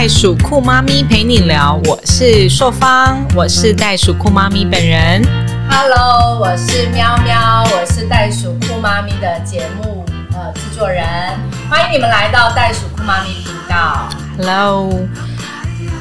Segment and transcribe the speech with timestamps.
[0.00, 5.22] 袋鼠酷妈咪陪你聊，我是硕芳，我是袋鼠酷妈咪本人。
[5.68, 10.02] Hello，我是喵喵，我是袋鼠酷妈咪的节目
[10.32, 11.04] 呃制作人，
[11.68, 14.08] 欢迎你们来到袋鼠酷妈咪频道。
[14.38, 14.88] Hello，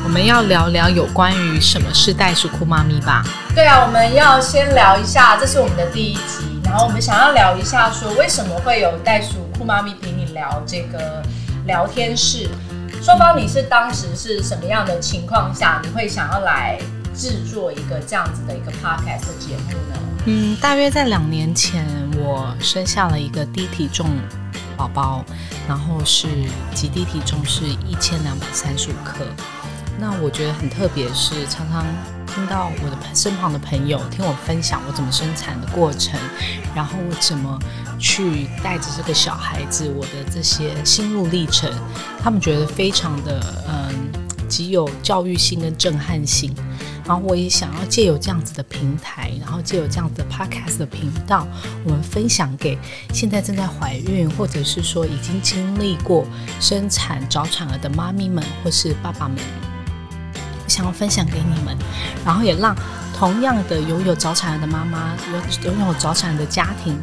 [0.05, 3.21] 我们要聊聊有关于什么是袋鼠酷妈咪吧？
[3.53, 11.21] 对啊，我们要先聊一下，这是我们的第一集，然后我们想要聊一下说为什么会有袋鼠酷妈咪陪你聊这个
[11.65, 12.47] 聊天室。
[13.09, 16.77] 双方你是当时是什么样的情况下，你会想要来
[17.15, 19.99] 制作一个这样子的一个 podcast 的节目呢？
[20.25, 21.87] 嗯，大约在两年前，
[22.19, 24.11] 我生下了一个低体重
[24.77, 25.25] 宝宝，
[25.67, 26.27] 然后是
[26.75, 29.25] 极低体重是一千两百三十五克。
[29.99, 31.85] 那我觉得很特别，是常常
[32.25, 36.17] 听到我的身旁的朋友听我分享我怎么生产的过程，
[36.73, 37.59] 然后我怎么
[37.99, 41.69] 去带着这个小孩子，我的这些心路历程，
[42.23, 44.09] 他们觉得非常的嗯，
[44.47, 46.55] 极有教育性跟震撼性。
[47.05, 51.47] 然后我也想要借由这样子的平台，然后借由这样子的 podcast 的频道，
[51.83, 52.77] 我们分享给
[53.11, 56.23] 现在正在怀孕，或者是说已经经历过
[56.61, 59.39] 生产早产儿的妈咪们，或是爸爸们，
[60.79, 61.77] 想要分享给你们，
[62.25, 62.73] 然后也让
[63.13, 65.13] 同样的拥有早产儿的妈妈，
[65.61, 66.97] 拥拥有早产儿的家庭，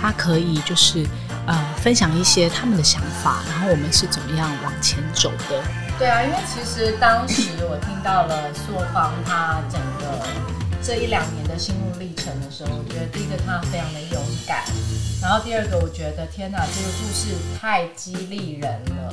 [0.00, 1.04] 他可以就是
[1.44, 5.60] 呃分享一些他们的想法，然后我们是怎么样往前走的。
[5.98, 10.24] 对啊，因为其实当时我听到了朔方他整个
[10.80, 14.62] 这一两年的心路历程的时候，我觉得第一个他非常的勇敢，
[15.20, 19.12] 然后第二个我觉得天哪，这个故事太激励人了。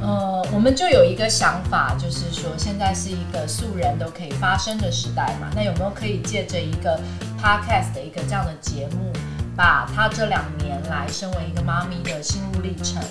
[0.00, 7.00] 呃，我们就有一个想法，就是说现在是一个素人都可以发声的时代嘛，那有没有可以借着一个
[7.42, 9.12] podcast 的一个这样的节目，
[9.56, 13.02] 把他这两年来身为一个妈咪的心路历程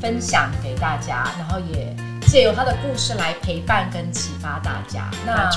[0.00, 5.10] 分享给大家，然后也借由他的故事来陪伴跟启发大家。
[5.24, 5.50] 那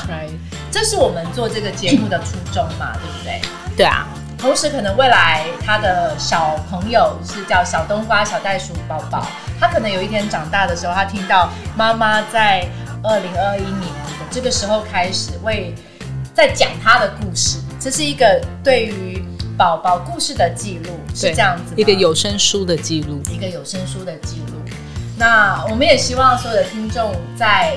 [0.71, 3.41] 这是我们做这个节目的初衷嘛，对不对？
[3.75, 4.07] 对啊，
[4.37, 9.27] 同时，可能未来他的小朋友是叫小冬瓜、小袋鼠宝宝，
[9.61, 12.67] 他可能有一天长大的时候，他听到妈妈在
[13.03, 15.75] 二零二一年的这个时候开始为
[16.33, 19.23] 在讲他的故事，这是一个对于
[19.55, 23.21] 宝宝故事的记录，是这样子吗一个有声书的记录。
[23.29, 24.53] 一个有声书的记录。
[25.15, 27.75] 那我们也希望所有的听众在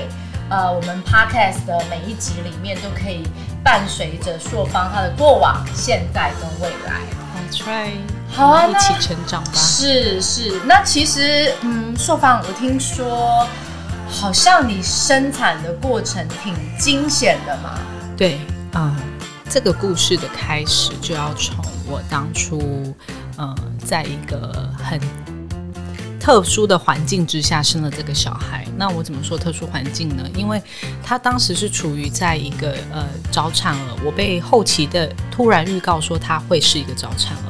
[0.49, 3.21] 呃我们 podcast 的每一集里面都可以
[3.63, 7.01] 伴随着朔方他的过往、现在跟未来。
[7.37, 7.99] That's right，
[8.35, 9.51] 好啊一起成长吧。
[9.53, 13.47] 是是，那其实嗯，硕方，我听说
[14.09, 17.79] 好像你生产的过程挺惊险的嘛。
[18.17, 18.39] 对，
[18.73, 18.93] 嗯，
[19.49, 22.93] 这个故事的开始就要从我当初，
[23.37, 24.99] 嗯，在一个很
[26.19, 28.65] 特殊的环境之下生了这个小孩。
[28.75, 30.27] 那我怎么说特殊环境呢？
[30.35, 30.61] 因为
[31.01, 37.49] 他当时是处于在一个呃早产儿，我被后期的突然预告说他会是一个早产儿，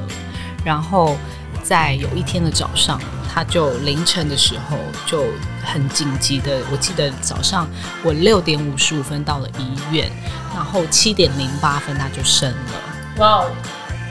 [0.65, 1.15] 然后
[1.63, 2.99] 在有一天的早上，
[3.33, 5.23] 他就凌晨的时候就
[5.63, 7.65] 很紧急的，我记得早上
[8.03, 10.11] 我六点五十五分到了医院，
[10.53, 12.73] 然后七点零八分他就生了。
[13.17, 13.51] 哇哦，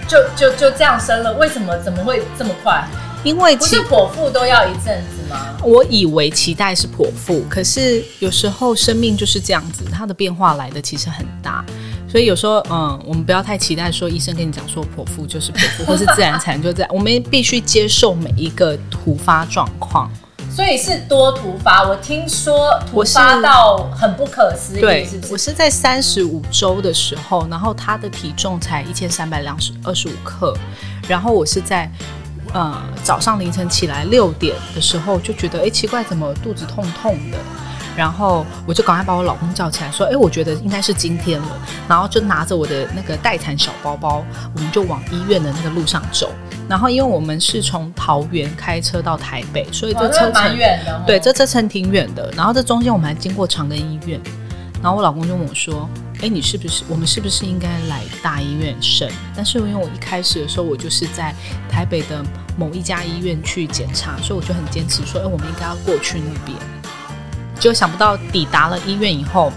[0.08, 2.82] 就就就这样生了，为什么怎么会这么快？
[3.24, 5.56] 因为其不是剖腹都要一阵子吗？
[5.62, 11.64] 我以为期待是剖腹，可是有时候生命就是这样子，它的变化来的其实很大，
[12.14, 20.08] 所以有时候嗯，我们不要太期待说医生跟你讲说剖腹就是剖腹， 或是自然产就这样，我们必须接受每一个突发状况。
[20.48, 25.32] 所以是多突发，我听说突发到很不可思议，对是不，是？
[25.32, 30.56] 我是在三十五周的时候，然后他的体重才一千三百两十二十五克，
[31.08, 31.90] 然后我是在
[32.52, 37.38] 呃早上凌晨起来六点的时候就觉得，哎，奇怪，怎么肚子痛痛的？
[37.96, 41.48] 然后我就赶快把我老公叫起来，说：“哎，我觉得应该是今天了。”
[41.88, 44.24] 然后就拿着我的那个待产小包包，
[44.54, 46.30] 我们就往医院的那个路上走。
[46.68, 51.02] 然后因为我们是从桃园开车到台北，所以哦这车程、远的哦。
[51.06, 52.32] 对，这车程挺远的。
[52.36, 54.20] 然后这中间我们还经过长庚医院，
[54.82, 55.88] 然后我老公就问我说
[56.20, 61.34] ：“哎，你是不是我们是不是应该来大医院生？”但是因为我一开始的时候，我就是在
[61.68, 62.24] 台北的
[62.56, 66.58] 某一家医院去检查，所以我就很坚持说：“哎，我们应该要过去那边。”
[67.64, 69.50] 结果想不到抵达了医院以后，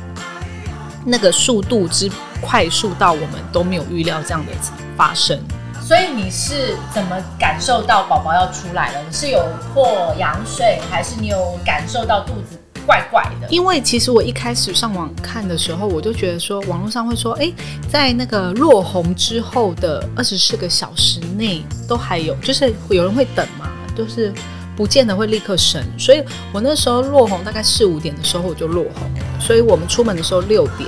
[1.03, 2.09] 那个速度之
[2.39, 4.51] 快速到我们都没有预料这样的
[4.95, 5.37] 发生。
[5.81, 9.01] 所以你是怎么感受到宝宝要出来了？
[9.05, 13.47] 你是有破羊水，还是你有感受到肚子怪怪的？
[13.49, 17.51] 因为其实我一开始上网看的时候，我就觉得说，网络上会说，哎，
[17.91, 24.33] 在那个落红之后的二十四个小时内都还有，就是有人会等嘛，就是
[24.77, 25.83] 不见得会立刻生。
[25.97, 30.87] 所以我那时候落红大概四五点的时候我就落红了，所以我们出门的时候六点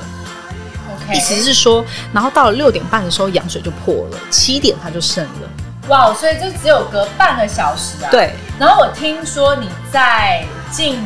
[0.95, 1.83] ，OK，意思是说，
[2.13, 5.49] 然后到了六点半的时候羊水就破了，七点它就生了。
[5.89, 8.11] 哇，所以就只有隔半个小时啊。。
[8.11, 10.99] 对，然后我听说你在进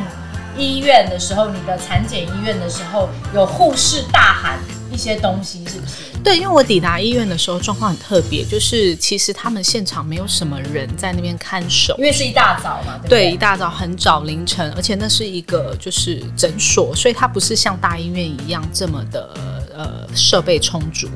[0.56, 4.58] 医院的时候，你的产检医院的时候，有护士大喊
[4.94, 5.94] 一些东西，是不是？
[6.22, 12.04] 对，因为我抵达医院的时候状况很特别，就是其实他们现场没有什么人在那边看守因。
[12.04, 13.32] 为是一大早嘛，对对，对？
[13.32, 21.08] 一大早很早凌晨，而且那是一个就是诊所，所以它不是像大医院一样这么的呃设备充足。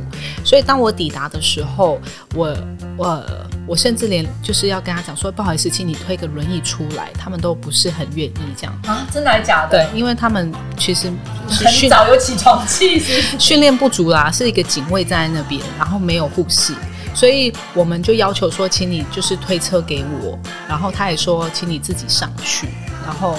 [0.45, 2.01] 所以当我抵达的时候，
[2.35, 2.57] 我
[2.97, 3.25] 我
[3.67, 8.81] 我甚至连就是要跟他讲说不好意思，请你推个轮椅出来，他们都不是很愿意这样。
[8.87, 9.79] 啊，真的还假的？
[9.79, 11.11] 对，因为他们其实
[11.49, 13.03] 很早有起床气？
[13.39, 16.75] 训练不足啦，是一个警卫站在那边，然后没有护士，
[17.15, 20.39] 所以我们就要求说，请你就是推车给我，
[20.69, 22.69] 然后他也说，请你自己上去，
[23.05, 23.37] 然后，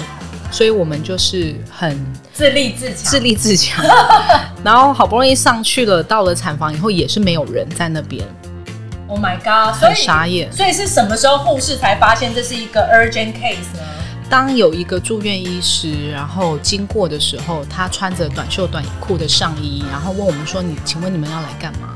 [0.51, 1.97] 所以我们就是很
[2.33, 3.03] 自立自强。
[3.03, 3.85] 自立自强，
[4.63, 8.25] 然后好不容易上去了，到了产房以后也是没有人在那边
[9.07, 9.79] ，Oh my god！
[9.79, 10.51] 所很以傻眼。
[10.51, 13.83] 所以是什么时候护士才发现这是一个 urgent case 呢？
[14.29, 21.95] 当有一个住院医师，然后经过的时候，他穿着短袖短裤的上衣，然后问我们说：“你请问你们要来干嘛？”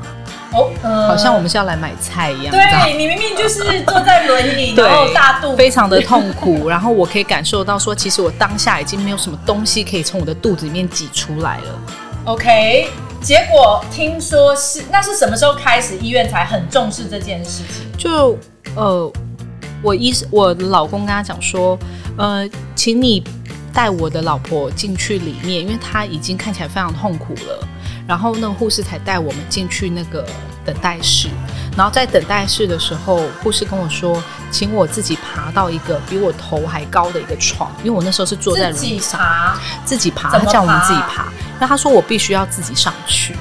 [0.54, 11.80] 哦，嗯好像我们是要来买菜一样，对你明明就是坐在轮椅， 然后大肚子非常的痛苦，然后我可以感受到说，其实我当下已经没有什么东西可以从我的肚子里面挤出来了。
[12.24, 12.88] OK。
[13.22, 17.86] 结果听说是那是什么时候开始医院才很重视这件事情？
[17.96, 18.38] 就
[18.76, 19.10] 呃，
[19.82, 21.78] 我医我老公跟他讲说，
[22.18, 23.24] 呃，请你
[23.72, 27.66] 带我的老婆进去里面，因为她已经看起来非常痛苦了。
[28.06, 30.26] 然后那个护士才带我们进去那个
[30.64, 31.28] 等待室，
[31.76, 39.18] 然后在等待室的时候，护士跟我说，请我自己爬到一个比我头还高的一个床，因为我那时候是坐在轮椅上。
[39.18, 41.32] 爬，自己爬，他叫我们自己爬。
[41.58, 43.34] 那他说我必须要自己上去，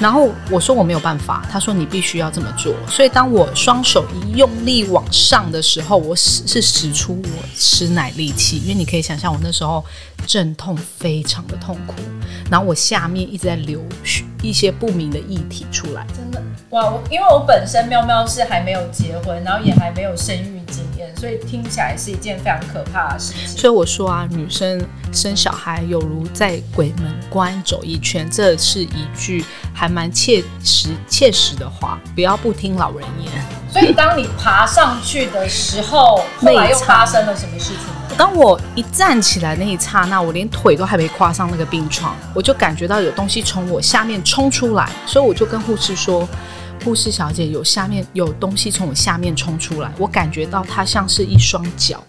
[0.00, 2.74] 然后我说我没有办法，他说你必须要这么做。
[2.88, 9.84] 所以当我双手一用力往上的时候，我使是使出我吃奶力气，因为你可以想象我那时候
[10.26, 11.96] 阵痛非常的痛苦，
[12.50, 16.06] 然后我下面一直在流血一些不明的液体出来。
[16.16, 16.90] 真的哇！
[16.90, 20.82] 我因为我本身喵喵是还没有结婚，然后也还没有生育经，
[21.20, 23.58] 所以听起来是一件非常可怕的事情。
[23.58, 24.82] 所以我说啊，女生
[25.12, 29.44] 生小孩有如在鬼门关走一圈，这是一句
[29.74, 33.30] 还蛮切实切实的话，不要不听老人言。
[33.70, 38.14] 所以当你爬上去的时候，后来又发生了什么事情呢？
[38.16, 46.26] 当我一站起来那一刹那，我连腿都还没跨上那个病床，我就感觉到有东西从我下面冲出来，所以我就跟护士说
[46.84, 52.02] ：“护士小姐，有下面有东西从我下面冲出来，我感觉到它像是一双脚。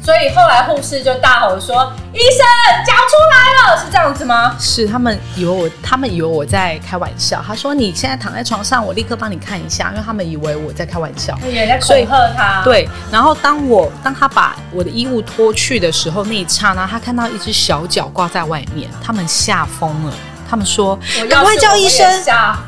[0.00, 2.40] 所以后来护士就大吼说：“医生，
[2.86, 4.56] 脚出来了！”是这样子吗？
[4.58, 7.44] 是他们以为我，他们以为我在开玩笑。
[7.46, 11.38] 他说：“你现在躺在床上，我立刻帮你看一下。”因为他们以为我在开玩笑。
[11.44, 20.14] 有人在恐吓他。，对，然后当我当他把我的衣物脱去的时候，那一刹那，他看到一只小脚挂在外面，他们吓疯了。
[20.48, 20.98] 他们说
[21.28, 22.06] ：“赶快叫医生！”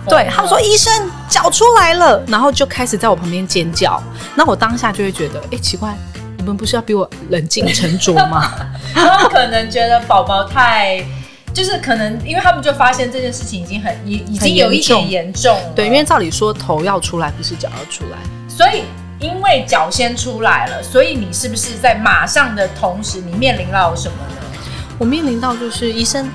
[0.09, 0.93] 对他们说：“医医生，
[1.29, 4.03] 脚出来了。”然后就开始在我旁边尖叫。
[4.35, 5.97] 那我当下就会觉得，哎，奇怪，
[6.37, 8.53] 你们不是要比我冷静沉着吗？
[8.95, 11.05] 他们可能觉得宝宝太。
[11.53, 18.19] 就是可能，因为他们就发现这件事情已经很已已经有一点严重了，对，因为照理说头要出来，不是脚要出来。
[18.49, 18.85] 所以
[19.19, 24.37] 因为脚先出来了，所以你是不是在马上的同时，你面临到什么呢？
[24.97, 26.31] 我面临到就是医生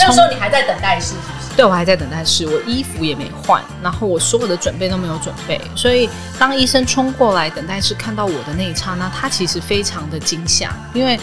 [0.00, 1.54] 那个时候你还在等待室，是不是？
[1.56, 11.18] 对我还在等待室，我衣服也没换，然后我所有的准备都没有准备，所以当医生冲过来等待室看到我的那一刹那，他其实非常的惊吓，因为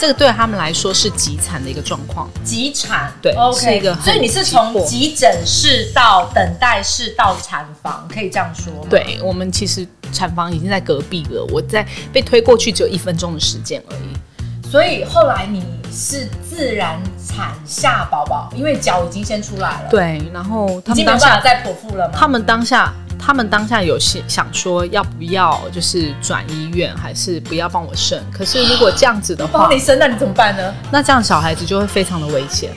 [0.00, 2.28] 这个对他们来说是极惨的一个状况。
[2.44, 14.70] 急产，对，OK，是一个很所以你是从急诊室到等待室到产房，可以这样说吗？，对我们其实产房已经在隔壁了，我在被推过去只有一分钟的时间而已。
[14.70, 22.14] 所以后来你是自然产下宝宝，因为脚已经先出来了，，对，然后已经没他们当下，有办法再剖腹了吗？
[22.14, 22.92] 他们当下。
[23.20, 28.16] 他们当下有想想说要不要就是转医院，还是不要帮我生？
[28.32, 30.72] 可是如果这样子的话帮，你生，那你怎么办呢？
[30.92, 32.70] 那这样小孩子就会非常的危险。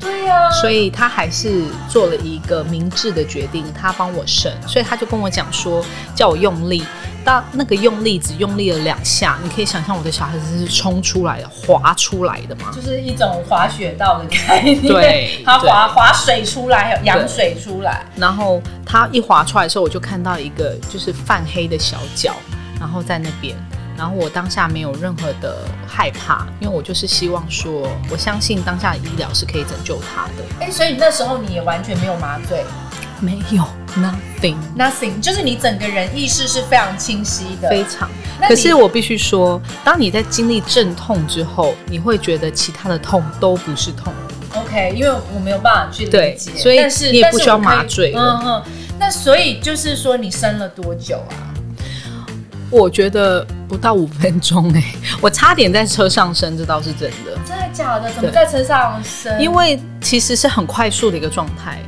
[0.00, 6.84] 对呀、所以他还是做了一个明智的决定，他帮我生，所以他就跟我讲说，叫我用力。
[7.24, 12.70] 到那个用力只用力了两下，你可以想象我的小孩子是冲出来的、滑出来的吗？
[12.74, 22.34] 就是一种滑雪道的概念，对 他滑滑水出来，还有羊水出来，然后他一滑出来的时候，我就看到一个就是泛黑的小脚，
[22.78, 23.56] 然后在那边，
[23.96, 30.66] 然后我当下没有任何的害怕，因为我就是希望说，我相信当下的医疗是可以拯救他的。
[30.66, 32.64] 哎，所以那时候你也完全没有麻醉，
[33.24, 33.64] 没有
[33.96, 38.08] nothing nothing，就是你整个人意识是非常清晰的，非常。
[38.46, 44.12] 可是我必须说，当你在经历阵痛之后，你会觉得其他的痛都不是痛。
[44.54, 46.78] OK，因为我没有办法去理解，所以
[47.10, 48.12] 你也不需要麻醉。
[48.14, 48.62] 嗯嗯。
[48.98, 51.50] 那所以就是说，你生了多久啊？
[52.70, 54.82] 我觉得不到五分钟哎，
[55.20, 57.38] 我差点在车上生，这倒是真的。
[57.46, 58.12] 真的假的？
[58.12, 59.40] 怎么在车上生？
[59.40, 61.80] 因为其实是很快速的一个状态。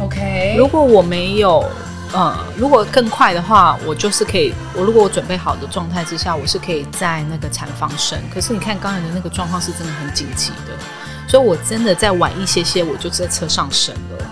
[0.00, 1.64] OK，如果我没有，
[2.12, 4.54] 呃，如果更快的话，我就是可以。
[4.74, 8.16] 我如果我准备好的状态之下，我是可以在那个产房生。
[8.32, 10.72] 可是你看刚才的那个状况是真的很紧急的，
[11.28, 14.24] 所以我真的再晚一些些，我就在车上生了。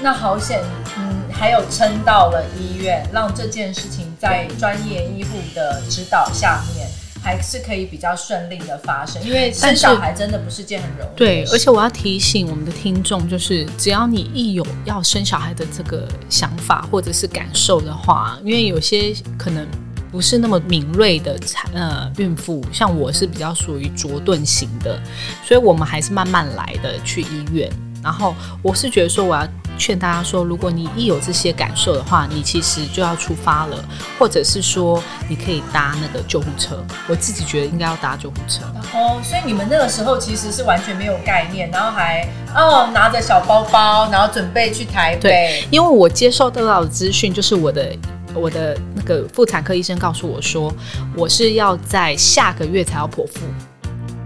[0.00, 0.62] 那好险，
[0.96, 6.88] 嗯，还有撑到了医院，让这件事情在专业医护的指导下面，
[7.22, 9.22] 还是可以比较顺利的发生。
[9.24, 11.16] 因为生小孩真的不是件很容易。
[11.16, 19.66] 对，而且我要提醒我们的听众，就是只要你一有要生小孩的这个想法或者是感受的话，因为有些可能
[20.10, 25.00] 不是那么敏锐的产呃孕妇，像我是比较属于拙钝型的，
[25.44, 27.70] 所以我们还是慢慢来的去医院。
[28.02, 29.46] 然后我是觉得说，我要
[29.80, 33.82] 劝大家说，如果你一有这些感受的话，你其实就要出发了，
[34.18, 36.84] 或者是说你可以搭那个救护车。
[37.08, 38.62] 我自己觉得应该要搭救护车。
[38.92, 45.20] 哦，所以你们那个时候其实是完全没有概念，然后还哦拿着小包包，然后准备去台北。
[45.20, 47.96] 对，因为我接受得到的资讯就是我的
[48.34, 50.70] 我的那个妇产科医生告诉我说，
[51.16, 53.40] 我是要在下个月才要剖腹。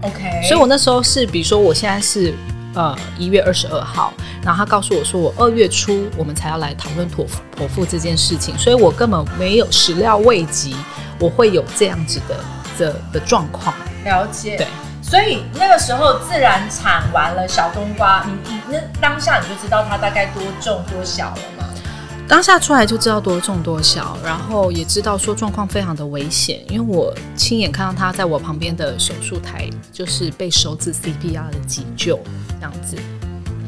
[0.01, 2.33] OK，所以我那时候是，比如说我现在是。
[2.75, 4.13] 呃，一月二十二号，
[4.43, 7.25] 然后他告诉我说，我二月初我们才要来讨论剖
[7.57, 10.75] 剖腹这件事情，所以我根本没有始料未及，
[11.17, 12.35] 我会有这样子的
[12.77, 13.73] 的的状况。
[14.03, 14.67] 了解，对，
[15.01, 21.54] 所以那个时候自然产完了小冬瓜，你你那当下你就知道它大概多重多小了吗？
[22.27, 32.19] 当下出来就知道多重多小，然后也知道说状况非常的危险，因为我亲眼看到他在我旁边的手术台，就是被手指 CPR 的急救
[32.59, 32.97] 这样子。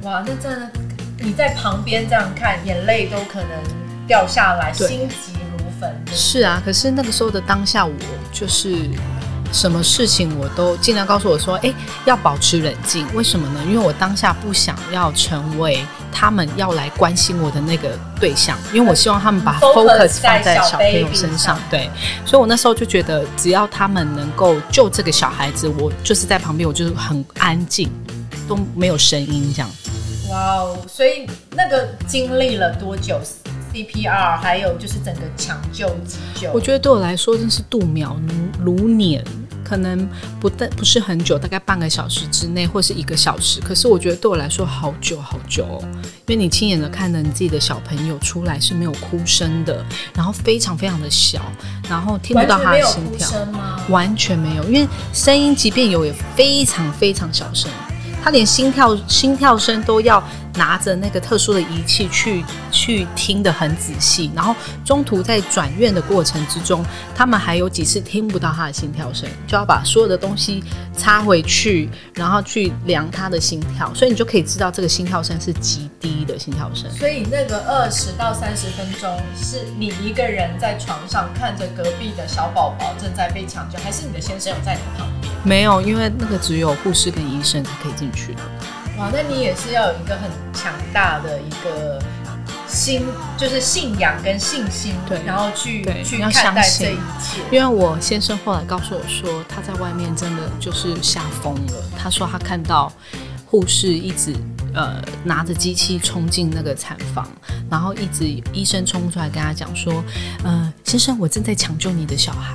[0.01, 0.71] 哇，那真的
[1.19, 3.49] 你在旁边这样看，眼泪都可能
[4.07, 5.95] 掉下来，心急如焚。
[6.11, 7.93] 是啊，可是那个时候的当下，我
[8.31, 8.89] 就是。
[9.53, 11.73] 什么事情我都尽量告诉我说，哎，
[12.03, 13.07] 要保持冷静。
[13.15, 13.61] 为什么呢？
[13.65, 21.59] 因为我当下不想要成为他们要来关心我的那个对象，因为我希望他们把 focus 放在小朋友身上。
[21.69, 21.89] 对，
[22.25, 27.89] 所以我那时候就觉得，只要他们能够救这个小孩子，我就是在旁边，我就是很安静，
[28.47, 29.69] 都没有声音这样。
[30.29, 30.77] 哇哦！
[30.87, 33.19] 所以那个经历了多久
[33.73, 38.17] ？CPR，还有就是整个抢救急救，我觉得对我来说真是度秒
[38.59, 39.23] 如如年，
[39.67, 40.07] 可能
[40.39, 43.59] 不但不是很久，大概半个小时之内或是一个小时。
[43.59, 45.83] 可是我觉得对我来说好久好久，
[46.25, 51.41] 因为你亲眼的看着你自己的小朋友出来是没有哭声的，然后非常非常的小，
[51.89, 53.29] 然后听不到他的心跳，
[53.89, 57.69] 完全没有，因为声音即便有也非常非常小声，
[58.27, 60.21] 他连心跳心跳声都要。
[60.57, 66.83] 拿着那个特殊的仪器去去听得很仔细，然后中途在转院的过程之中，
[67.15, 70.63] 他们还有几次听不到他的心跳声，就要把所有的东西
[70.97, 76.89] 插回去，然后去量他的心跳，所以你就可以知道这个心跳声是极低的心跳声。
[76.91, 85.31] 所以那个二十到三十分钟是你一个人在床上看着隔壁的小宝宝正在被抢救，还是你的先生有在你旁边？
[85.43, 88.41] 没有，因为那个只有护士跟医生才可以进去的。
[88.97, 92.01] 哇，那你也是要有一个很强大的一个
[92.77, 93.03] 心，
[93.35, 97.41] 就是信仰跟信心，对，然后去去看待这一切。
[97.51, 101.73] 因为我先生后来告诉我说，他在外面真的就是吓疯了。
[101.97, 102.93] 他说他看到
[103.47, 104.35] 护士一直
[104.75, 107.27] 呃拿着机器冲进那个产房，
[107.69, 110.03] 然后一直医生冲出来跟他讲说，
[110.43, 112.53] 呃，先生，我正在抢救你的小孩。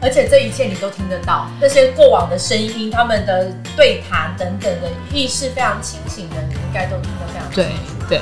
[0.00, 8.06] 而且这一切你都听得到，那些过往的声音、他们的对谈等等的意识非常清醒的，你应该都听得非常清楚。
[8.06, 8.20] 对，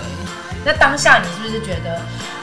[0.64, 2.00] 那当下你是不是觉得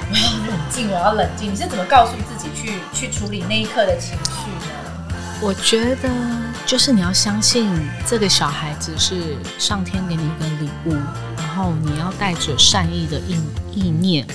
[0.10, 1.52] 我要冷静，我要冷静？
[1.52, 4.74] 你是怎么告诉自己去去处理那一刻的情绪呢？
[5.42, 6.10] 我觉得
[6.66, 7.72] 就是你要相信
[8.06, 10.94] 这个小孩子是上天给你一个礼物，
[11.38, 13.40] 然后你要带着善意的意
[13.74, 14.28] 意念，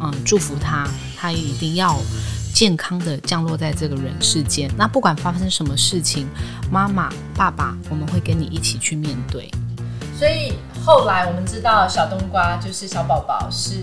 [0.00, 1.98] 嗯，祝福他，他一定要。
[2.52, 6.28] 健康的降落在这个人世间，那不管发生什么事情，
[6.70, 9.48] 妈妈、爸爸，我们会跟你一起去面对。
[10.18, 10.52] 所以
[10.90, 13.76] 后来我们知道小冬瓜就是小宝宝是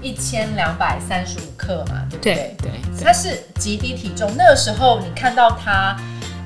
[0.00, 2.56] 一千两百三十五克嘛，对不对？
[2.62, 5.96] 对对他是极低体重，那个时候你看到他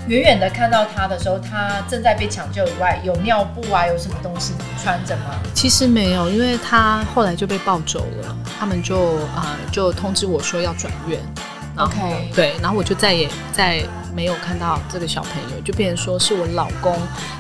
[0.09, 5.35] 远远的看到他的时候，他正在被抢救以外，有尿布啊，有什么东西穿着吗？
[5.53, 11.21] 其实没有，因为他后来就被抱走了，他们就啊、就通知我说要转院。
[11.77, 13.83] 然后 OK 对，然后我就再也再
[14.15, 16.97] 没有看到这个小朋友，就变成说是我老公，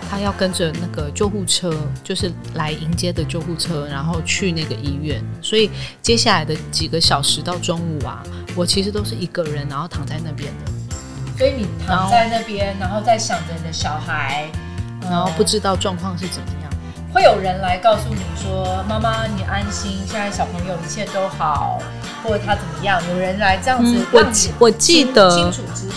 [0.09, 5.23] 他要跟着那个救护车，就是来迎接的救护车，然后去那个医院。
[5.43, 5.71] 所以
[6.01, 8.23] 接下来的几个小时到中午啊，
[8.55, 10.73] 我其实都是一个人，然后躺在那边的，
[11.37, 14.49] 所以你躺在那边，然后在想着你的小孩，
[15.03, 16.60] 然后不知知道状况是怎么样。
[17.13, 21.81] 会有人来告诉你说：“妈妈，你安心，现在小朋友一切都好，
[22.23, 25.53] 或者他怎么样？”有人来这样子嗯我记我记得。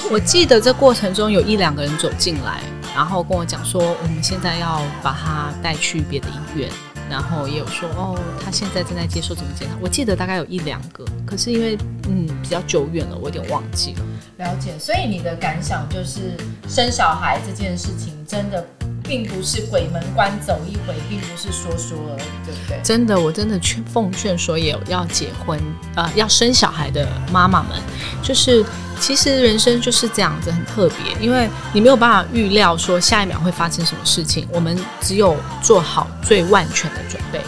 [0.10, 2.60] 我记得这过程中有一两个人走进来，
[2.96, 6.70] 然后跟我讲说，我们现在要把他带去别的医院，
[7.10, 9.75] 然后也有说哦，他现在正在接受怎么检查。
[9.79, 11.77] 我记得大概有一两个，可是因为
[12.10, 14.01] 嗯比较久远了，我有点忘记了。
[14.38, 16.36] 了解，所以你的感想就是
[16.67, 18.65] 生小孩这件事情真的
[19.03, 22.79] 并不是鬼门关走一回，并不是说说而已，对不对？
[22.83, 25.60] 真的，我真的劝奉劝所有要结婚
[25.95, 27.77] 呃要生小孩的妈妈们，
[28.22, 28.65] 就是
[29.00, 37.39] 其实人生就是这样子，很特别，因为你没有办法预料说下一秒会发生什么事情，我们只有做好最万全的准备。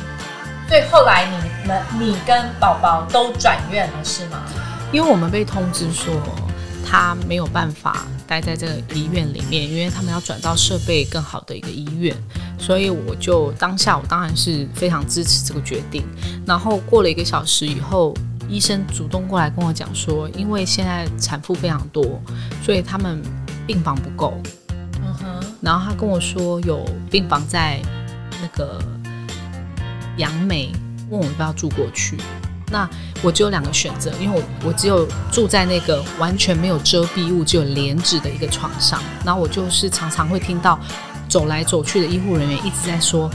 [0.68, 4.42] 所以后来你们你跟宝宝都转院了，是吗？
[4.92, 6.14] 因为我们被通知说
[6.86, 12.16] 他没有办法待在这个医院里面，因为他们要转到设备更好的一个医院，
[12.58, 16.04] 所以我就当下我当然是非常支持这个决定。
[16.46, 18.14] 然后过了一个小时以后，
[18.50, 22.22] 医生主动过来跟我讲说，因为现在产妇非常多，
[22.64, 23.22] 所以他们
[23.66, 24.34] 病房不够。
[25.04, 27.80] 嗯哼，然后他跟我说有病房在
[28.42, 28.80] 那个
[30.18, 30.72] 杨梅，
[31.10, 32.18] 问我要不要住过去。
[32.72, 32.90] 那
[33.22, 40.80] 我只有两个选择，因为我我只有住在那个完全没有遮蔽物、只有帘子的一个床上，然后我就是常常会听到
[41.28, 43.30] 走来走去的医护人员一直在说。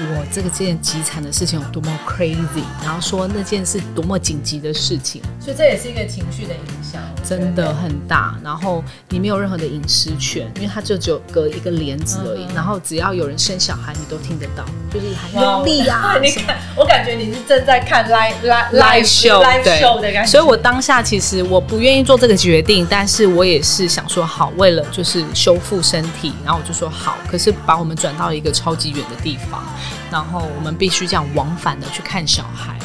[0.00, 12.44] 我这个件急产的事情有多么 crazy，然后说那件是多么紧急的事情，所以这也是一个情绪的影响，真的很大，然后你没有任何的隐私权，因为它就只有隔一个帘子而已。
[12.44, 12.54] 嗯。
[12.54, 27.16] 然后只要有人生小孩，你都听得到，就是喊哇用力啊 你看，我感觉你是正在看 live live live show live show 的感觉，所以我当下其实我不愿意做这个决定，但是我也是想说好，为了就是修复身体，然后我就说好。
[27.28, 29.62] 可是把我们转到一个超级远的地方，
[30.10, 32.76] 然后我们必须这样往返的去看小孩。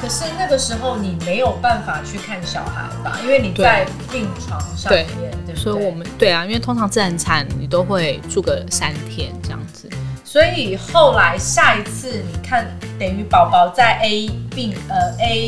[0.00, 5.54] 可是那个时候你没有办法去看小孩吧，因为你在病床上面，对？
[5.54, 9.88] 所以我们对啊，因为通常自然产你都会住个三天这样子。
[10.24, 12.66] 所以后来下一次你看，
[12.98, 15.46] 等于宝宝在 A 病呃 A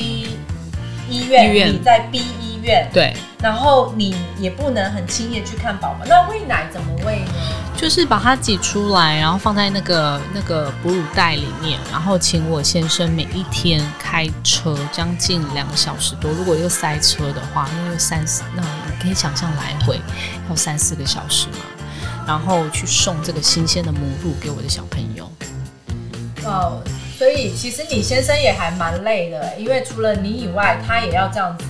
[1.09, 3.13] 医院，医院你在 B 医院，对，
[3.43, 7.33] 然后你也不能很轻易去看宝宝，那喂奶怎么喂呢？
[7.77, 20.01] 就是把它挤出来，然后放在那个那个哺乳袋里面，然后请我先生每一天开车将近两个小时多，如果又塞车的话，那就三四，那你可以想象来回
[20.49, 21.59] 要三四个小时嘛，
[22.27, 25.31] 然后去送这个新鲜的母乳给我的小朋友。
[26.45, 26.81] 哦，
[27.19, 31.65] 所以其实你先生也还蛮累的，因为除了你以外，他也要这样子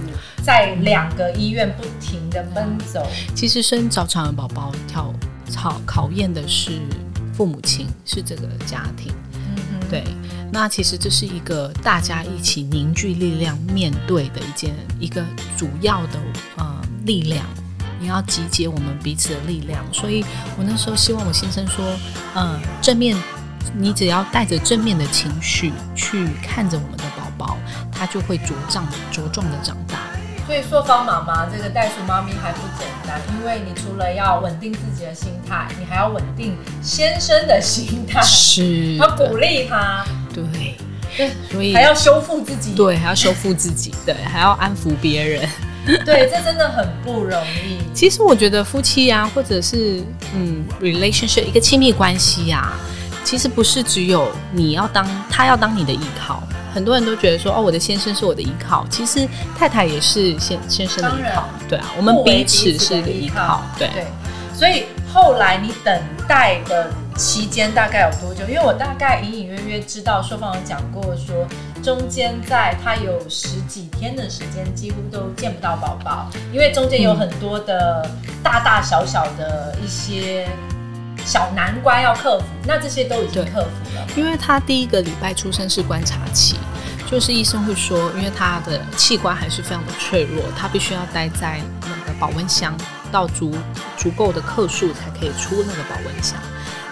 [0.45, 3.05] 在两个医院不停的奔走。
[3.35, 5.13] 其实生早产的宝宝挑
[5.55, 6.81] 考考验的是
[7.33, 9.13] 父母亲，是这个家庭。
[9.33, 10.05] 嗯哼，对，
[10.53, 15.25] 那其实这是一个大家一起凝聚力量面对的一件一个
[15.57, 16.21] 主要的
[16.57, 17.45] 呃力量，
[18.01, 19.85] 你要集结我们彼此的力量。
[19.93, 20.25] 所以
[20.57, 21.85] 我那时候希望我先生说，
[22.35, 23.17] 呃，正面，
[23.77, 27.59] 你只要带着正面的情绪去看着我们的宝宝，
[27.91, 30.04] 他就会茁壮茁壮的长大。
[30.47, 40.05] 所以硕芳妈妈这个袋鼠妈咪还不简单，因为你除了要稳定自己的心态，你还要稳定先生的心态，是要鼓励他，
[40.35, 40.45] 对
[41.17, 42.75] 对，所以还要修复自己。
[42.75, 45.49] 对，还要修复自己，对，还要安抚别人。
[46.05, 47.79] 对，这真的很不容易。
[47.95, 50.03] 其实我觉得夫妻呀、或者是
[50.35, 52.73] 嗯 relationship 一个亲密关系呀、
[53.23, 56.43] 其实不是只有你要当他要当你的依靠。
[56.75, 61.49] 很多人都觉得说哦，我的先生是我的依靠，其实太太也是先先生的依靠。
[61.69, 63.63] 对啊，我们彼此是一个依靠。
[63.79, 64.05] 对，对，
[64.53, 68.41] 所以后来你等待的期间大概有多久？
[68.49, 71.47] 因为我大概隐隐约约知道硕芳有讲过说，
[71.81, 78.11] 中间在他有十几天的时间几乎都见不到宝宝，因为中间有很多的
[78.43, 80.49] 大大小小的一些
[81.25, 84.07] 小难关要克服，那这些都已经克服了。
[84.17, 86.57] 因为他第一个礼拜出生是观察期，
[87.11, 92.77] 就是医生会说，因为他的器官还是非常的脆弱，他必须要待在那个保温箱
[93.11, 93.55] 到足
[93.97, 96.39] 足够的克数才可以出那个保温箱。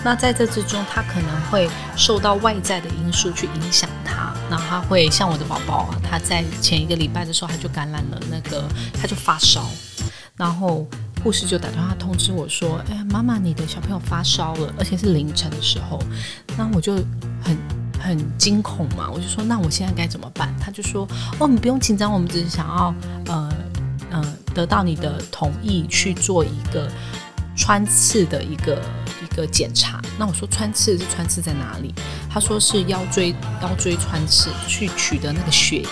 [0.05, 8.64] 那在这之中，他可能会受到外在的因素去影响他，那他会像我的宝宝啊，他在前一个礼拜的时候他就感染了那个，
[9.01, 9.71] 他就发烧，
[10.37, 10.85] 然后
[11.22, 15.98] 护士就打电话通知我说，哎，妈妈，你的小朋友发烧了，而且是凌晨的时候，
[16.56, 16.96] 那我就
[17.42, 17.56] 很
[18.00, 20.54] 很惊恐嘛，我就说，那我现在该怎么办？
[20.61, 21.06] 他就说，
[21.38, 22.94] 哦，你不用紧张，我们只是想要，
[23.26, 23.52] 呃，
[24.11, 26.90] 呃，得到你的同意去做一个。
[27.54, 28.80] 穿刺的一个
[29.22, 31.94] 一个检查，那我说穿刺是穿刺在哪里？
[32.30, 35.88] 他说是腰椎腰椎穿刺，去取得那个血液。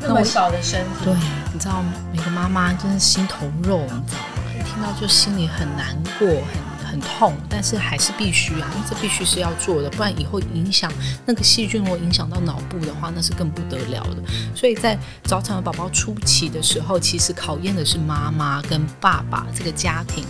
[0.00, 1.14] 那么小的身体，对，
[1.52, 4.35] 你知道每个妈妈真是心头肉，你知道吗？
[4.76, 6.76] 听到就心里很难过，很。
[6.88, 10.90] 很痛，但是还是必须啊，这必须是要做的，不然以后影响
[11.26, 14.22] 那个细菌，如果影响到脑部的话，那是更不得了的。
[14.54, 20.24] 所以在早产的宝宝初期的时候，其实考验的是妈妈跟爸爸这个家庭，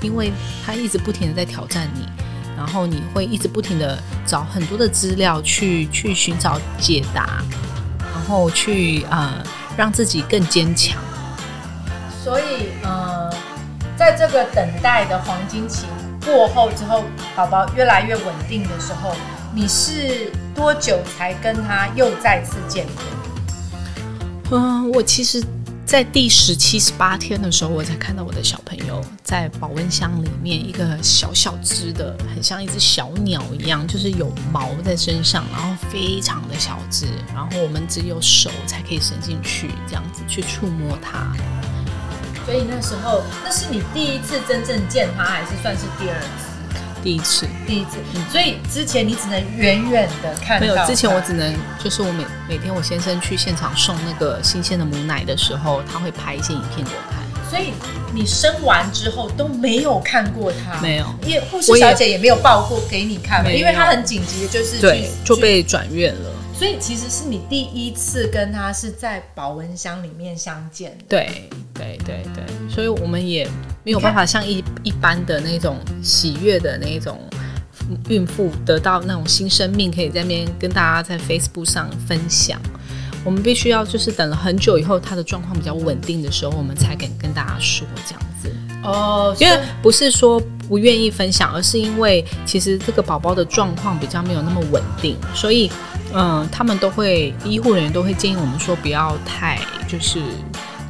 [0.00, 0.32] 因为
[0.64, 2.06] 他一直不停的在挑战你，
[2.56, 7.42] 然后你会一直不停的找很多的资料去去寻找解答，
[8.14, 9.44] 然后去呃
[9.76, 11.02] 让自己更坚强。
[12.24, 12.70] 所以，
[13.96, 15.86] 在这个等待的黄金期。
[16.24, 17.04] 过后之后，
[17.36, 19.14] 宝宝越来越稳定的时候，
[19.54, 22.96] 你是多久才跟他又再次见面？
[24.50, 25.40] 嗯，我其实，
[25.84, 41.32] 在第十七、十八天的时候，我才看到我的小朋友在保温箱里面，一个小小只的，很像一只小鸟一样，就是有毛在身上，然后非常的小只，然后我们只有手才可以伸进去，这样子去触摸它。
[42.46, 46.46] 所以那时候，那是你第一次真正见他，还是算是第二次？
[47.02, 47.98] 第一次，第一次。
[48.30, 50.66] 所以之前你只能远远的看到。
[50.66, 57.20] 没有，之前我只能就是我每每天我先生去现场送那个新鲜的母奶的时候，他会拍一些影片给我看。
[57.50, 57.72] 所以
[58.12, 60.80] 你生完之后都没有看过他？
[60.80, 66.30] 没有，因为护士小姐也没有报过给你看，因为他很紧急的，就是对就被转院了。
[66.58, 70.96] 所以其实是你第一次跟他是在保温箱里面相见。
[71.06, 73.46] 对对对对，所以我们也
[73.84, 77.20] 没有办法像一一般的那种喜悦的那种
[78.08, 82.58] 孕妇得到那种新生命，可以在那边跟大家在 Facebook 上分享。
[83.22, 88.50] 我们必须要就是等了很久以后，他的状况比较稳定的时候，我们才敢跟大家说这样子。
[88.82, 95.70] 哦，因为不是说不愿意分享，而是因为其实这个宝宝的状况比较没有那么稳定，所以。
[96.14, 100.22] 嗯，他们都会医护人员都会建议我们说不要太就是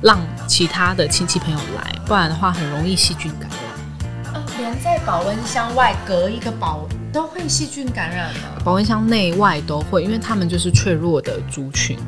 [0.03, 4.35] 让其他的亲戚朋友来，不然的话很容易细菌感染。
[4.35, 8.63] 呃，连在保温箱外隔一个保都会细菌感染吗？
[8.65, 11.99] 保温箱内外都会，因为他们就是脆弱的族群。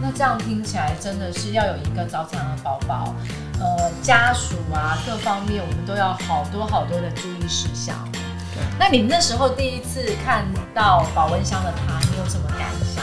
[0.00, 3.14] 那这样听起来真的是要有一个早产的宝宝，
[3.58, 7.96] 呃，家属啊各方面我们都要好多好多的注意事项。
[8.78, 13.02] 那你那时候第一次看到保温箱的他，你有什么感想？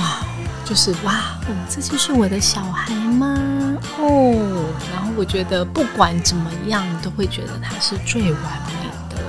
[0.00, 0.24] 哇，
[0.64, 3.36] 就是哇，哦这就是我的小孩吗？
[3.98, 8.72] 哦，然后我觉得不管怎么样，都会觉得他是最完美
[9.10, 9.22] 的。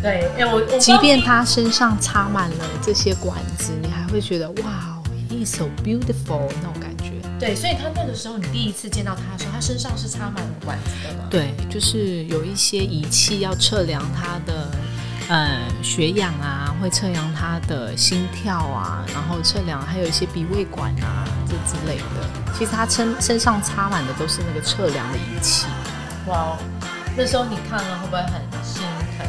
[0.00, 6.89] 对，哎，我即便他身上插满了这些管子，你还会觉得哇，he's so beautiful 那种感觉。
[7.40, 11.24] 对，所以他那个时候，你第一次见到他的时候，他身上是插满了管子的吗？
[11.30, 14.70] 对，就是有一些仪器要测量他的
[15.28, 22.52] 呃血氧啊，会测量他的心跳啊，然后测量还有一些鼻胃管啊这之类的。
[22.58, 25.64] 其实他身身上插满的都是那个测量的仪器。
[26.26, 26.58] 哇，
[27.16, 28.82] 那时候你看了会不会很心
[29.16, 29.26] 疼？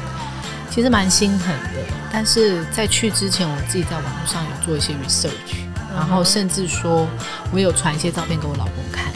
[0.69, 5.60] 其实蛮心疼的，但是在去之前，我自己在网络上有做一些 research。
[5.93, 7.07] 然后甚至说，
[7.51, 9.11] 我有传一些照片给我老公看。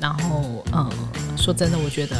[0.00, 0.90] 然后，嗯，
[1.36, 2.16] 说真的，我觉得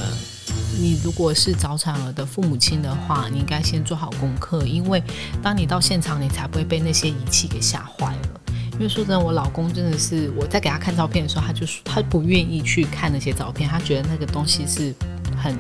[0.81, 5.03] 你如果是早产儿的父母亲的话，你应该先做好功课，因为
[5.43, 8.41] 当你到现场，你才不会被那些仪器给吓坏了。
[8.73, 14.95] 因为说真的，我老公真的是我在给他看照片的时候，他就他不愿意去看那些照片，他觉得那个东西是
[15.37, 15.57] 很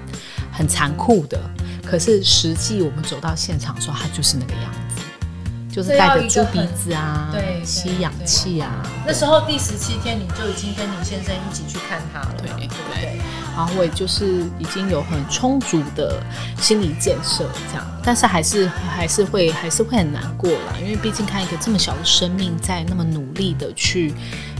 [0.52, 1.40] 很残酷的。
[1.84, 5.02] 可是实际我们走到现场的时候，他就是那个样子。
[5.78, 8.82] 就是带着猪鼻子啊，对，吸氧气啊。
[9.06, 13.20] 那时候第十七天，你就已经跟你先生一起去看他了，对对对。
[13.56, 16.20] 然后我也就是已经有很充足的
[16.60, 24.12] 心理建设，这样，但是还是还是会还是会很难过啦，因为毕竟看一个这么小的生命在那么努力的去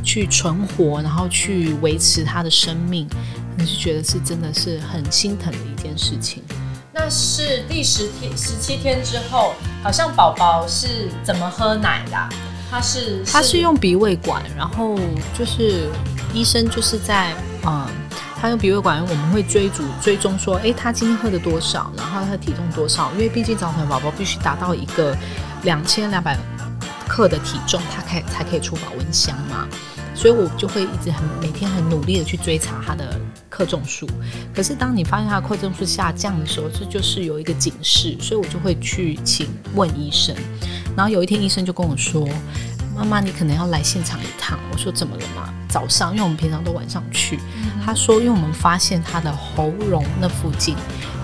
[0.05, 3.09] 去存活，然后去维持他的生命，
[3.57, 6.45] 你是觉得是真的是很心疼的一件事情。
[6.93, 12.17] 那是第十天、十七天之后，好像宝宝是怎么喝奶的？
[12.71, 14.99] 他是他是用鼻胃管，然后
[15.37, 15.89] 就是
[16.35, 17.35] 医生就是在
[17.67, 17.87] 嗯，
[18.39, 25.17] 他用鼻胃管，我们会追逐追踪说，诶，他今天喝了多少，然后他的体重多少，因为毕竟早产宝宝必须达到一个
[25.63, 26.37] 两千两百
[27.09, 29.67] 克的体重，他才才可以出保温箱嘛。
[30.19, 33.17] 所以我就会一直很每天很努力的去追查他的
[33.49, 34.05] 克重数。
[34.53, 40.35] 可是当你发现他的克重数下降的时候，这就是有一个警示，所以我就会去请问医生。
[40.97, 42.29] 然后有一天医生就跟我说
[42.97, 47.39] ：“妈妈，你可能要来现场一趟。”我说：“怎么了嘛？”早上，因为我们平常都晚上去。
[47.87, 50.75] 他说：“因为我们发现他的喉咙那附近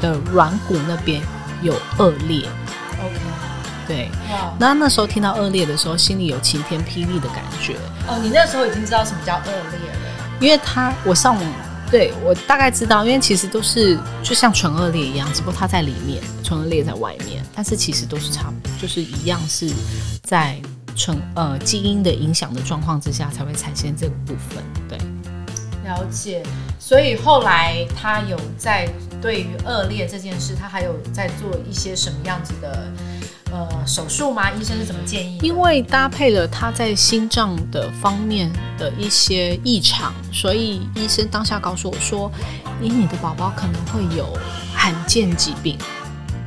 [0.00, 1.20] 的软骨那边
[1.62, 2.48] 有恶裂。”
[3.02, 3.53] OK。
[3.86, 4.10] 对，
[4.58, 7.76] 那那时候听到恶劣的时候，心里有晴天霹雳的感觉。
[8.08, 11.44] 哦，你那时候已经知道什么叫恶劣了，因为他我上网，
[11.90, 19.70] 对我大概知道，因为其实都是就像纯恶劣一样，只不过它在里面，纯恶劣在外面，但是其实都是差不多，就是一样是
[20.22, 20.58] 在
[20.96, 24.62] 纯呃基因的影响的状况之下才会产生这个部分。
[24.88, 24.98] 对，
[25.84, 26.42] 了解。
[26.78, 28.86] 所以后来他有在
[29.22, 32.92] 对于恶劣这件事，他还有在做一些什么样子的？
[33.54, 34.50] 呃，手术吗？
[34.50, 35.38] 医生是怎么建议？
[35.40, 42.28] 因为搭配了他在心脏的方面的一些异常，所以医生当下告诉我说
[42.82, 44.26] ：“咦，你的宝宝可能会有
[44.74, 45.78] 罕见疾病。”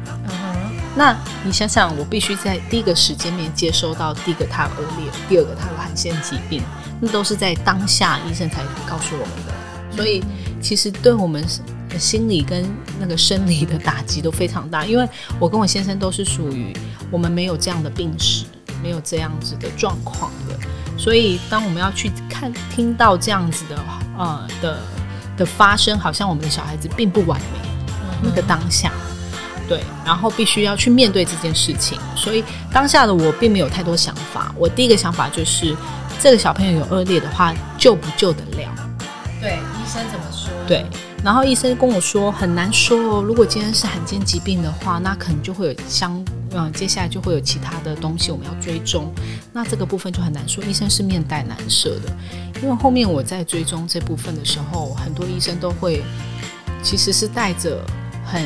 [0.05, 1.15] 嗯哼，那
[1.45, 6.61] 你想想，我必须在第一个时间面接收到第一个他恶劣，第二个他有罕见疾病，
[6.99, 9.95] 那都是在当下医生才告诉我们的。
[9.95, 10.21] 所以
[10.61, 11.61] 其实对我们是。
[11.99, 12.67] 心理跟
[12.99, 15.07] 那个生理的打击都非常大，因为
[15.39, 16.75] 我跟我先生都是属于
[17.11, 18.45] 我们没有这样的病史，
[18.81, 20.57] 没有这样子的状况的，
[20.97, 23.77] 所以当我们要去看听到这样子的
[24.17, 24.79] 呃的
[25.37, 27.69] 的发生，好像我们的小孩子并不完美，
[28.21, 28.91] 那个当下，
[29.69, 35.75] 对，然后必须要去面对这件事情，所以当下的我并没有太多想法，我第一个想法就是
[36.19, 38.75] 这个小朋友有恶劣的话，救不救得了？
[39.39, 40.49] 对，医生怎么说？
[40.67, 40.85] 对。
[41.23, 49.13] 然后医生跟我说很难说哦，如果今天是罕见疾病的话，那可能就会有相嗯，接下来就会有其他的东西我们要追踪，
[49.51, 50.63] 那这个部分就很难说。
[50.63, 52.15] 医生是面带难色的，
[52.61, 56.03] 因为后面我在追踪这部分的时候，很多医生都会
[56.81, 57.83] 其实是带着
[58.23, 58.43] 很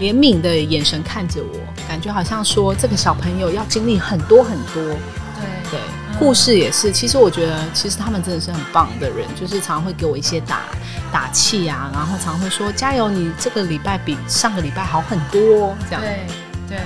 [0.00, 4.82] 怜悯的眼神看着我，感觉好像说这个小朋友要经历很多很多。
[4.82, 5.80] 对对。
[6.18, 10.62] 护士也是，其实我觉得，其实他们真的是很棒的人，就是常常会给我一些打
[11.08, 16.00] 打气啊，然后常会说加油，你这个礼拜比上个礼拜好很多，这样。
[16.00, 16.26] 对
[16.68, 16.78] 对，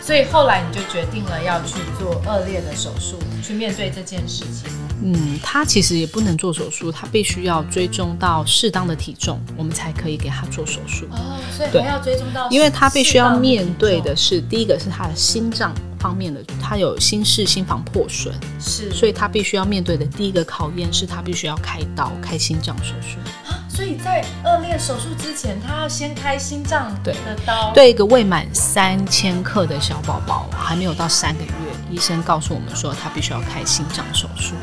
[0.00, 4.70] 所以后来你就决定了要去做恶劣的手术，去面对这件事情。
[5.02, 11.06] 嗯，他其实也不能做手术，他必须要追踪到适当的体重，我们才可以给他做手术。
[11.10, 15.74] 哦，所以还要追踪到，因为他必须要面对的是第一个是他的心脏。
[15.98, 23.43] 方面的，他有心室心房破损，是，所以他必须要面对的第一个考验是他必须要开刀开心脏手术啊。
[23.74, 27.12] 所以在恶劣手术之前，他要先开心脏的
[27.44, 27.72] 刀。
[27.74, 31.50] 对一个未满三千克的小宝宝，还没有到三个月，
[31.90, 34.54] 医生告诉我们说他必须要开心脏手术。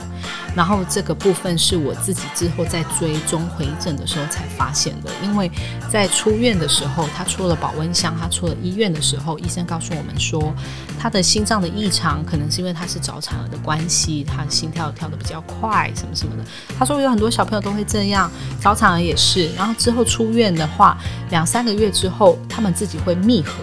[0.55, 5.49] 然后这个部分是我自己之后在追踪回诊的时候才发现的，因为
[5.89, 10.53] 在出院的时候，他出了保温箱，他出了医院的时候，医生告诉我们说，
[10.99, 16.43] 他的心脏的异常可能是因为他是早产儿的关系，他心跳跳得比较快，什么什么的。
[16.77, 19.49] 他说有很多小朋友都会这样，早产儿也是。
[19.55, 20.97] 然后之后出院的话，
[21.29, 23.53] 两三个月之后，他们自己会密合。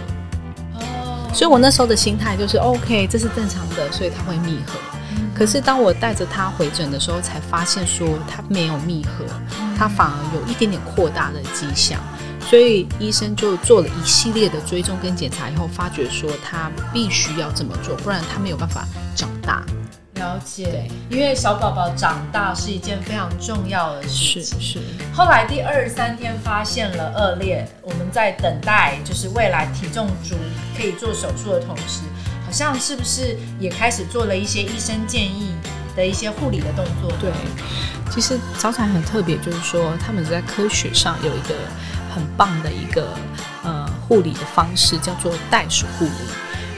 [0.81, 4.79] 哦，所以我那时候的心态就是 OK，这是正常的，所以他会密合。
[5.39, 9.25] 可是当我带着他回诊的时候，才发现说他没有密合，
[9.79, 12.01] 他反而有一点点扩大的迹象，
[12.41, 19.65] 所以医生就做了一系列的追踪跟检查以后，发觉说他必须要这么做，不然他没有办法长大。
[20.15, 24.61] 了解，因为小宝宝长大是一件非常重要的事情。
[24.61, 24.81] 是是。
[25.15, 30.35] 后来第二十三天发现了恶劣，我们在等待就是未来体重足
[30.77, 32.01] 可以做手术的同时。
[32.49, 35.53] 好像是不是也开始做了一些医生建议
[35.95, 37.13] 的一些护理的动作？
[37.21, 37.31] 对，
[38.11, 41.55] 其实早产很特别，就是说他们在科学上有一个
[42.15, 43.13] 很棒的一个
[43.63, 46.11] 呃护理的方式，叫做袋鼠护理。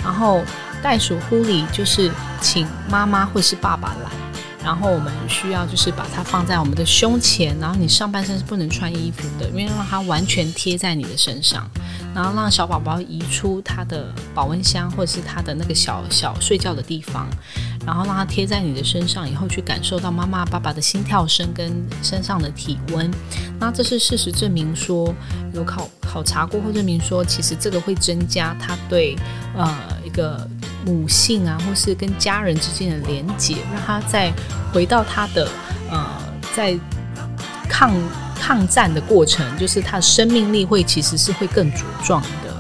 [0.03, 0.43] 然后
[0.83, 4.11] 袋鼠护理就是请妈妈或是爸爸来。
[4.63, 11.69] 然后我们需要就是把它放在我们的胸前，然后你上半身是不能穿衣服的，因为让它完全贴在你的身上，
[12.15, 17.27] 然后让小宝宝移出他的保温箱或者是他的那个小小睡觉的地方，
[17.87, 23.11] 然后让它贴在你的身上以后去感受到妈妈爸爸的心跳声跟身上的体温，
[23.59, 25.15] 那这是事实证明说
[25.55, 29.17] 有考考察过或证明说，其实这个会增加他对
[29.57, 30.47] 呃一个。
[30.85, 34.33] 母性啊，或是跟家人之间的连结，让他再
[34.73, 35.49] 回到他的
[35.91, 36.07] 呃，
[36.55, 36.79] 在
[37.69, 37.93] 抗
[38.35, 42.51] 抗战的过程，就是他的生命力会其实是会更茁壮的。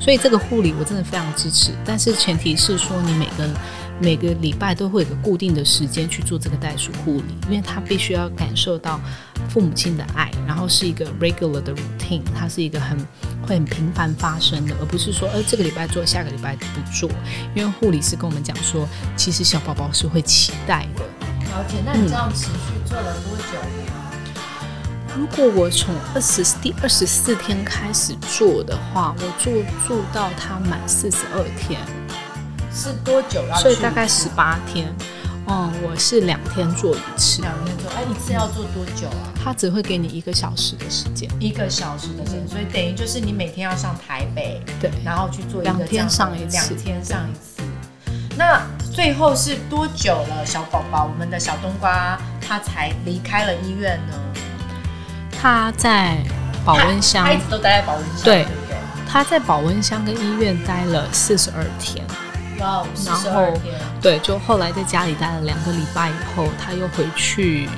[0.00, 3.50] 所以这个护理我真的非常支持，但是前提是说你每个
[3.98, 9.00] 每个礼拜都会有个固定的时间去做这个袋鼠护理，因为他必须要感受到
[9.48, 12.96] 父母亲的爱，然后是一个 regular 的 routine，它是一个很
[13.46, 17.08] 会很频繁发生的，而不是说呃这个礼拜做，下个礼拜不做。
[17.54, 21.04] 因为护理师跟我们讲说，其实小宝宝是会期待的。
[21.50, 23.58] 了解，那你这样持续做了多久？
[25.16, 29.50] 如果我从二十第二十四天开始做的话，我做
[29.88, 31.80] 做到他满四十二天，
[32.70, 33.56] 是多久要？
[33.56, 34.94] 所以大概十八天。
[35.48, 37.40] 嗯，我是两天做一次。
[37.42, 39.30] 两天做，哎，一次要做多久啊？
[39.42, 47.62] 他只会给你一个小时的时间，一个小时的时间，所以等于就是你每天要上台北，对，然后去做两天上一次，两天上一次。
[48.36, 48.60] 那
[48.92, 50.44] 最后是多久了？
[50.44, 54.14] 小宝宝，我们的小冬瓜，他才离开了医院呢？
[55.40, 56.18] 他在
[56.64, 58.76] 保温箱，他一直都待在保温箱，对对不对？
[59.08, 62.04] 他在保温箱跟医院待了四十二天，
[62.60, 67.68] 哇，四十二天，对，就后来在家里待了两个礼拜以后，他又回去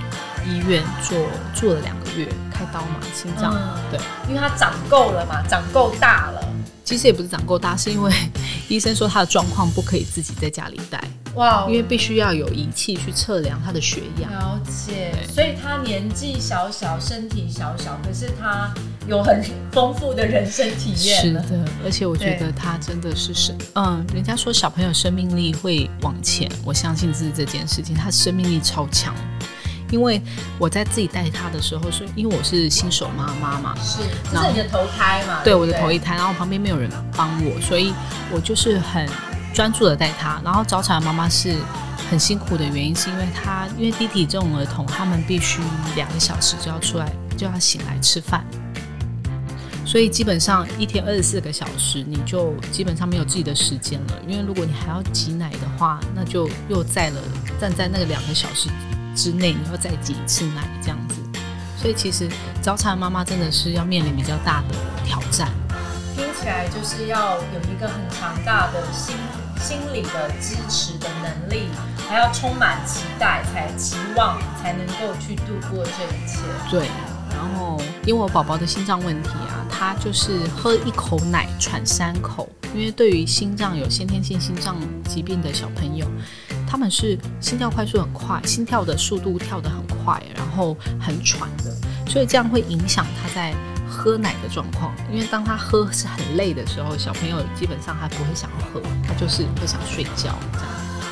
[0.47, 1.19] 医院做
[1.55, 3.55] 做了两个月，开刀嘛，心脏，
[3.91, 6.43] 对，因为他长够了嘛，长够大了。
[6.85, 8.13] 其实也不是长够大，是因为
[8.69, 11.03] 医生说他的状况不可以自己在家里待。
[11.39, 14.29] 哇，因为必须要有仪器去测量他的血压。
[14.29, 18.75] 了解，所以他年纪小小，身体小小，可是他
[19.07, 21.21] 有很丰富的人生体验。
[21.23, 29.15] 是的，而且我觉得他真的是生，嗯，人家说小朋友生命力会往前，我相信是这件事情，他生命力超强。
[29.91, 30.21] 因为
[30.59, 35.43] 我在自己带他的时候，是因为我是新手妈妈嘛，是，这是你的头胎嘛？
[35.43, 37.95] 对，我的头一胎，然后旁边没有人帮我，所以
[38.31, 39.09] 我就是很
[39.59, 40.41] 专注的带他。
[40.45, 41.57] 然后早产妈妈是
[42.09, 45.61] 很辛苦的原因，是因为她因为弟弟这种儿童，他们必须
[45.97, 48.45] 两个小时就要出来，就要醒来吃饭，
[49.85, 54.13] 所以基本上一天二十四个小时，你就基本上没有自己的时间了。
[54.29, 57.21] 因为如果你还要挤奶的话，那就又在了
[57.61, 58.69] 站在那个两个小时。
[59.17, 61.17] 之内你要再挤一次奶这样子，
[61.77, 62.29] 所以其实
[62.63, 65.49] 早产妈妈真的是要面临比较大的挑战。
[66.15, 69.17] 听起来就是要有一个很强大的心
[69.61, 71.69] 心理的支持的能力，
[72.09, 76.41] 还要充满期待，才期望才能够去度过这一切。
[76.71, 76.89] 对，
[77.31, 86.07] 然后因为我宝宝的心脏问题啊，他就是喝一口奶喘三口，因为对于心脏有先天性心脏疾病的小朋友。
[86.71, 91.75] 他们是心跳快速很快，心跳的速度跳得很快，然后很喘的，
[92.07, 93.55] 所以这样会影响他在
[93.99, 94.95] 喝奶的状况。
[95.11, 100.39] 因为当他喝是很累的时候，小朋友基本上他不会想要喝，他就是会想睡觉这样。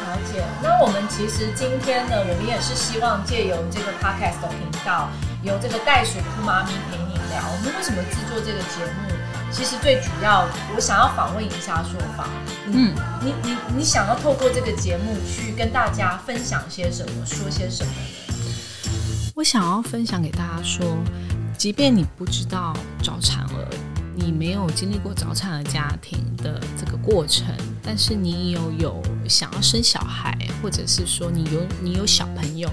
[0.06, 0.44] 了解。
[0.62, 5.10] 那我们其实今天呢，我们也是希望借由这个 podcast 的频道，
[5.42, 7.42] 由这个袋鼠酷妈咪陪你聊。
[7.42, 9.12] 我们为什么制作这个节目？
[9.50, 12.28] 其实最主要，我想要访问一下说法。
[12.66, 17.98] 嗯，你你你想要透过这个节目去跟大家分享些什么，说些什么呢？
[19.36, 20.84] 我想要分享给大家说，
[21.56, 23.68] 即便你不知道早产儿，
[24.14, 27.46] 你没有经历过早产儿家庭的这个过程，
[27.82, 32.70] 但是你有有想要生小孩，或者是说你有你有小朋友，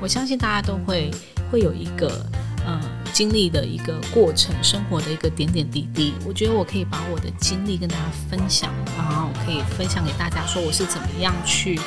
[0.00, 1.10] 我相信大家都会
[1.50, 2.26] 会有一个
[2.66, 2.80] 嗯。
[3.12, 11.78] 经历的一个过程，生活的一个点点滴滴，我觉得我可以把我的经历跟大家分享，然后可以分享给大家，说我是怎么样去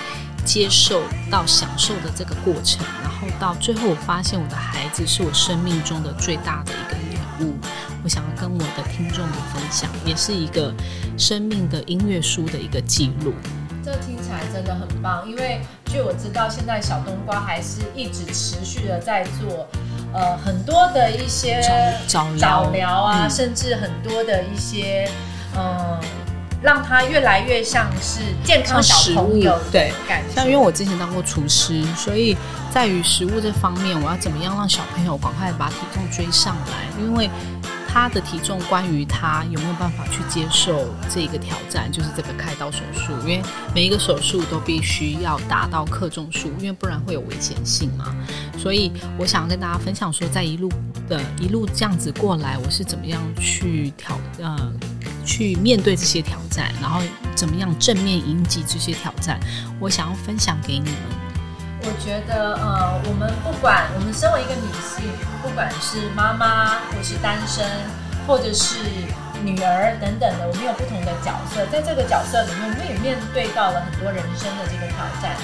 [0.45, 7.55] 接受到享受的这个过程，然后到最后我发现我的孩子是我生命中的最大的一个礼物，
[8.03, 10.73] 我想要跟我的听众们分享，也是一个
[11.17, 13.34] 生命的音乐书的一个记录。
[13.84, 19.67] 这听起来真的很棒，因为据我知道，现在小冬瓜还是一直持续的在做。
[20.13, 21.62] 呃，很多的一些
[22.08, 25.10] 早早疗啊，甚至很多的一些，
[25.58, 26.00] 嗯，
[26.66, 30.34] 让他越来越像是健康小朋友对感觉。
[30.34, 32.36] 像因为我之前当过厨师，所以
[32.72, 37.00] 在于食物这方面，我要怎么样让小朋友赶快把体重追上来？
[37.00, 37.30] 因为
[37.88, 43.13] 他的体重，关于他有没有办法去接受这个挑战，就是这个开刀手术。
[43.22, 43.42] 因为
[43.74, 48.13] 每一个手术都必须要达到克重数，因为不然会有危险性嘛。
[48.58, 50.70] 所以我想要跟大家分享说，在一路
[51.08, 54.74] 的一路这样子过来，我是怎么样去挑呃
[55.26, 57.02] 去面对这些挑战，然后
[57.36, 59.40] 怎么样正面迎击这些挑战。
[59.80, 61.00] 我想要分享给你们。
[61.82, 65.06] 我觉得呃，我们不管我们身为一个女性，
[65.44, 67.65] 不管是妈妈或是单身，
[68.26, 68.78] 或者是
[69.44, 75.36] 女儿等等的，我们有不同的角色，在这个角色里面，我们也面对到了很多人生的这个挑战。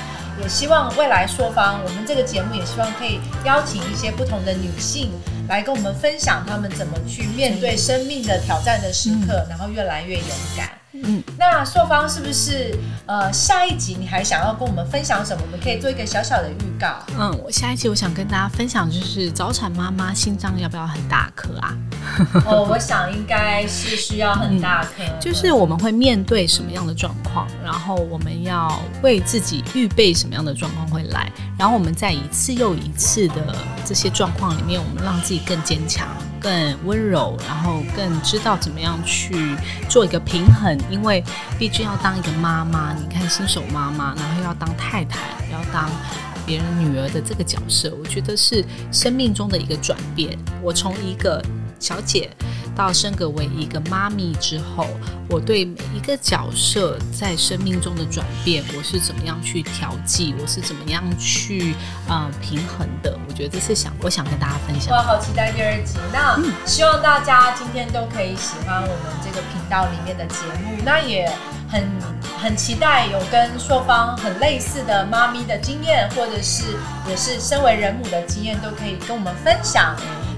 [0.41, 5.11] 也希望未来朔方，我们这个节目也希望可以邀请一些不同的女性
[5.51, 10.25] 来跟我们分享，他们怎么去面对生命的挑战的时刻，然后越来越勇
[10.55, 10.80] 敢。
[11.03, 12.75] 嗯，那硕方是不是
[13.05, 15.41] 呃下一集你还想要跟我们分享什么？
[15.45, 16.87] 我们可以做一个小小的预告。
[17.17, 21.77] 嗯，我下一集我想跟大家分享就是早产妈妈心脏要不要很大颗啊？
[22.45, 25.03] 哦，我想应该是需要很大颗。
[25.19, 36.07] 就是我们会面对什么样的状况，然后我们要为自己预备什么样的状况会来，然后我们在一次又一次的这些状况里面，我们让自己更坚强。
[36.41, 39.55] 更温柔，然后更知道怎么样去
[39.87, 41.23] 做一个平衡，因为
[41.59, 45.19] 毕竟要当一个妈妈，你看新手妈妈，然后要当太太，
[45.51, 45.89] 要当
[46.45, 50.37] 别人女儿的这个角色，我觉得是生命中的一个转变。
[50.61, 51.41] 我从一个
[51.81, 52.29] 小姐。
[52.73, 54.87] 到升格为一个妈咪之后，
[55.27, 61.75] 我对每一个角色在生命中的转变，我是怎么样去调剂，我是怎么样去
[62.07, 63.19] 呃平衡的？
[63.27, 64.95] 我觉得这是想我想跟大家分享。
[64.95, 65.97] 我好期待第二集。
[66.13, 70.77] 那希望大家今天都可以喜欢我们这个频道里面的节目。
[70.85, 71.29] 那也
[71.69, 71.83] 很
[72.41, 76.63] 很期待有跟朔方很类似的妈咪的经验，或者是
[77.09, 79.93] 也是身为人母的经验，都可以跟我们分享。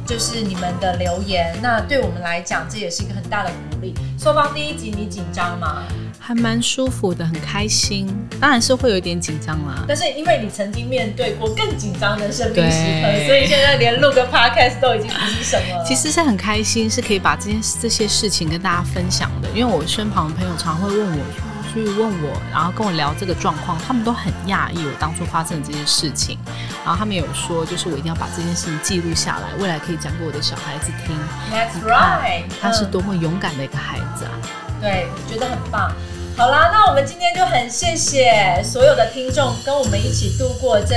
[0.06, 3.93] 就是你们的留言，那对我们来讲，这也是一个很大的鼓励。
[4.20, 5.84] 说方第一集你紧张吗？
[6.20, 8.08] 还蛮舒服的，很开心。
[8.39, 15.84] 当然是会有一点紧张啦，但是因为你曾经面对过更紧张的生命时刻，所以现在连录个 podcast 都已经不是什么。
[15.86, 19.49] 其实是很开心，是可以把这件这些事情跟大家分享的。
[19.54, 21.53] 因为我身旁的朋友常会问我。
[21.74, 26.38] 去问我，然后跟我聊这个状况，他们都很讶异我当初发生的这件事情，
[26.86, 31.17] 然后他们有说，就是我一定要把这件事情记录下来，未来可以讲给我的小孩子听。
[31.51, 34.32] That's right，他是多么勇敢的一个孩子啊！
[34.80, 35.91] 对，觉得很棒。
[36.38, 40.95] 好啦，那我们今天就很谢谢所有的听众跟我们一起度过这。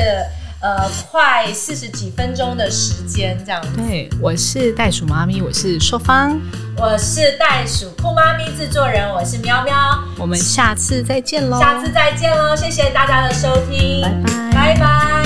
[0.67, 3.63] 呃，快四十几分钟的时间这样。
[3.77, 6.41] 对，我是袋鼠妈咪，我是硕芳，
[6.77, 9.77] 我是袋鼠酷妈咪制作人，我是喵喵。
[10.19, 11.61] 我们下次再见喽！
[11.61, 12.57] 下次再见喽！
[12.57, 14.11] 谢谢大家的收听，拜
[14.51, 15.26] 拜拜拜。